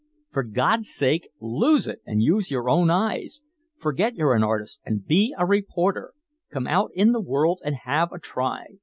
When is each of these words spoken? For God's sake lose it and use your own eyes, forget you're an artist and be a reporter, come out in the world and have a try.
For 0.31 0.41
God's 0.41 0.91
sake 0.91 1.29
lose 1.39 1.87
it 1.87 2.01
and 2.07 2.23
use 2.23 2.49
your 2.49 2.67
own 2.71 2.89
eyes, 2.89 3.43
forget 3.77 4.15
you're 4.15 4.33
an 4.33 4.43
artist 4.43 4.81
and 4.83 5.05
be 5.05 5.35
a 5.37 5.45
reporter, 5.45 6.13
come 6.49 6.65
out 6.65 6.89
in 6.95 7.11
the 7.11 7.21
world 7.21 7.61
and 7.63 7.75
have 7.75 8.11
a 8.11 8.17
try. 8.17 8.65